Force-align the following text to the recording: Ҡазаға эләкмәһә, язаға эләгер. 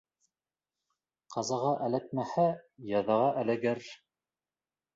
Ҡазаға 1.35 1.75
эләкмәһә, 1.89 2.47
язаға 2.95 3.31
эләгер. 3.45 3.87